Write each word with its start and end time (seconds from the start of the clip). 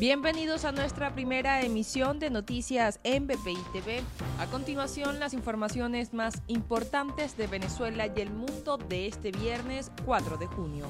Bienvenidos 0.00 0.64
a 0.64 0.72
nuestra 0.72 1.14
primera 1.14 1.62
emisión 1.62 2.18
de 2.18 2.28
noticias 2.28 2.98
en 3.04 3.28
BPI 3.28 3.56
TV. 3.72 4.02
A 4.40 4.46
continuación, 4.46 5.20
las 5.20 5.34
informaciones 5.34 6.12
más 6.12 6.42
importantes 6.48 7.36
de 7.36 7.46
Venezuela 7.46 8.08
y 8.08 8.20
el 8.20 8.30
mundo 8.30 8.76
de 8.76 9.06
este 9.06 9.30
viernes 9.30 9.92
4 10.04 10.36
de 10.36 10.48
junio. 10.48 10.88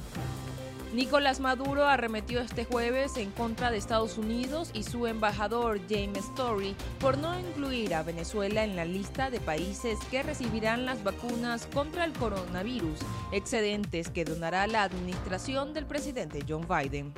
Nicolás 0.94 1.38
Maduro 1.40 1.86
arremetió 1.86 2.40
este 2.40 2.64
jueves 2.64 3.18
en 3.18 3.30
contra 3.32 3.70
de 3.70 3.76
Estados 3.76 4.16
Unidos 4.16 4.70
y 4.72 4.84
su 4.84 5.06
embajador 5.06 5.80
James 5.86 6.24
Story 6.30 6.74
por 6.98 7.18
no 7.18 7.38
incluir 7.38 7.94
a 7.94 8.04
Venezuela 8.04 8.64
en 8.64 8.74
la 8.74 8.86
lista 8.86 9.28
de 9.28 9.40
países 9.40 9.98
que 10.10 10.22
recibirán 10.22 10.86
las 10.86 11.04
vacunas 11.04 11.66
contra 11.74 12.06
el 12.06 12.14
coronavirus, 12.14 13.00
excedentes 13.32 14.08
que 14.08 14.24
donará 14.24 14.66
la 14.66 14.82
administración 14.82 15.74
del 15.74 15.84
presidente 15.84 16.42
John 16.48 16.66
Biden. 16.66 17.12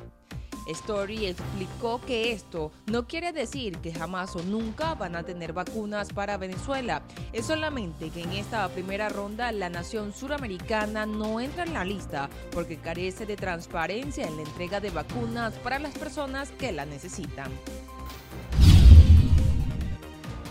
Story 0.67 1.25
explicó 1.25 2.01
que 2.01 2.31
esto 2.31 2.71
no 2.87 3.07
quiere 3.07 3.31
decir 3.31 3.77
que 3.79 3.93
jamás 3.93 4.35
o 4.35 4.43
nunca 4.43 4.95
van 4.95 5.15
a 5.15 5.23
tener 5.23 5.53
vacunas 5.53 6.13
para 6.13 6.37
Venezuela. 6.37 7.01
Es 7.33 7.45
solamente 7.45 8.09
que 8.09 8.23
en 8.23 8.33
esta 8.33 8.67
primera 8.69 9.09
ronda 9.09 9.51
la 9.51 9.69
nación 9.69 10.13
suramericana 10.13 11.05
no 11.05 11.39
entra 11.39 11.63
en 11.63 11.73
la 11.73 11.85
lista 11.85 12.29
porque 12.51 12.77
carece 12.77 13.25
de 13.25 13.35
transparencia 13.35 14.27
en 14.27 14.35
la 14.35 14.43
entrega 14.43 14.79
de 14.79 14.89
vacunas 14.89 15.53
para 15.55 15.79
las 15.79 15.97
personas 15.97 16.51
que 16.51 16.71
la 16.71 16.85
necesitan. 16.85 17.51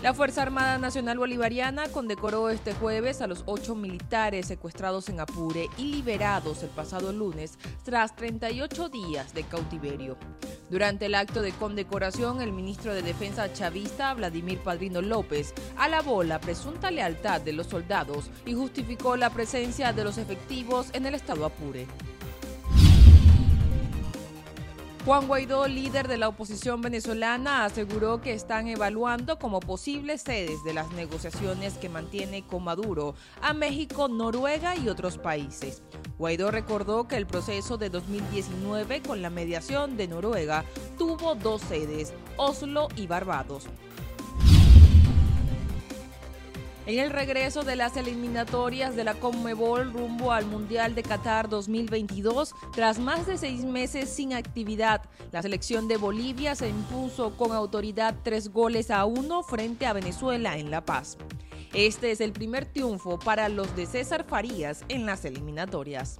La 0.03 0.13
Fuerza 0.13 0.43
Armada 0.43 0.77
Nacional 0.77 1.17
Bolivariana 1.17 1.87
condecoró 1.87 2.51
este 2.51 2.73
jueves 2.75 3.19
a 3.21 3.27
los 3.27 3.41
ocho 3.47 3.73
militares 3.73 4.45
secuestrados 4.45 5.09
en 5.09 5.19
Apure 5.19 5.69
y 5.75 5.85
liberados 5.85 6.61
el 6.61 6.69
pasado 6.69 7.11
lunes 7.11 7.57
tras 7.83 8.15
38 8.15 8.89
días 8.89 9.33
de 9.33 9.43
cautiverio. 9.43 10.15
Durante 10.69 11.07
el 11.07 11.15
acto 11.15 11.41
de 11.41 11.51
condecoración, 11.51 12.41
el 12.41 12.51
ministro 12.51 12.93
de 12.93 13.01
Defensa 13.01 13.51
chavista, 13.51 14.13
Vladimir 14.13 14.59
Padrino 14.59 15.01
López, 15.01 15.55
alabó 15.77 16.23
la 16.23 16.39
presunta 16.39 16.91
lealtad 16.91 17.41
de 17.41 17.53
los 17.53 17.65
soldados 17.65 18.29
y 18.45 18.53
justificó 18.53 19.17
la 19.17 19.31
presencia 19.31 19.93
de 19.93 20.03
los 20.03 20.19
efectivos 20.19 20.89
en 20.93 21.07
el 21.07 21.15
estado 21.15 21.43
Apure. 21.43 21.87
Juan 25.07 25.25
Guaidó, 25.25 25.69
líder 25.69 26.09
de 26.09 26.17
la 26.17 26.27
oposición 26.27 26.81
venezolana, 26.81 27.63
aseguró 27.63 28.19
que 28.19 28.33
están 28.33 28.67
evaluando 28.67 29.39
como 29.39 29.61
posibles 29.61 30.23
sedes 30.23 30.61
de 30.65 30.73
las 30.73 30.91
negociaciones 30.91 31.75
que 31.75 31.87
mantiene 31.87 32.45
con 32.45 32.65
Maduro 32.65 33.15
a 33.41 33.53
México, 33.53 34.09
Noruega 34.09 34.75
y 34.75 34.89
otros 34.89 35.17
países. 35.17 35.81
Guaidó 36.19 36.51
recordó 36.51 37.07
que 37.07 37.15
el 37.15 37.25
proceso 37.25 37.77
de 37.77 37.89
2019 37.89 39.01
con 39.01 39.21
la 39.21 39.29
mediación 39.29 39.95
de 39.95 40.09
Noruega 40.09 40.65
tuvo 40.97 41.35
dos 41.35 41.61
sedes, 41.61 42.13
Oslo 42.35 42.89
y 42.97 43.07
Barbados. 43.07 43.69
En 46.87 46.99
el 46.99 47.09
regreso 47.09 47.63
de 47.63 47.75
las 47.75 47.97
eliminatorias 47.97 48.95
de 48.95 49.03
la 49.03 49.13
Conmebol 49.13 49.91
rumbo 49.91 50.31
al 50.31 50.45
Mundial 50.45 50.95
de 50.95 51.03
Qatar 51.03 51.49
2022, 51.49 52.55
tras 52.73 52.97
más 52.97 53.27
de 53.27 53.37
seis 53.37 53.65
meses 53.65 54.09
sin 54.09 54.31
actividad, 54.31 55.01
la 55.33 55.41
selección 55.41 55.89
de 55.89 55.97
Bolivia 55.97 56.55
se 56.55 56.69
impuso 56.69 57.35
con 57.35 57.51
autoridad 57.51 58.15
tres 58.23 58.53
goles 58.53 58.89
a 58.89 59.03
uno 59.03 59.43
frente 59.43 59.85
a 59.85 59.91
Venezuela 59.91 60.57
en 60.57 60.71
La 60.71 60.85
Paz. 60.85 61.17
Este 61.73 62.11
es 62.11 62.21
el 62.21 62.31
primer 62.31 62.63
triunfo 62.63 63.19
para 63.19 63.49
los 63.49 63.75
de 63.75 63.85
César 63.85 64.23
Farías 64.23 64.85
en 64.87 65.05
las 65.05 65.25
eliminatorias. 65.25 66.17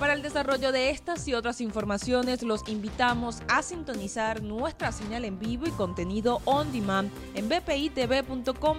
Para 0.00 0.14
el 0.14 0.22
desarrollo 0.22 0.72
de 0.72 0.90
estas 0.90 1.26
y 1.28 1.34
otras 1.34 1.60
informaciones, 1.60 2.42
los 2.42 2.68
invitamos 2.68 3.38
a 3.46 3.62
sintonizar 3.62 4.42
nuestra 4.42 4.90
señal 4.90 5.24
en 5.24 5.38
vivo 5.38 5.68
y 5.68 5.70
contenido 5.70 6.40
on 6.46 6.72
demand 6.72 7.12
en 7.34 7.48
bpitv.com 7.48 8.78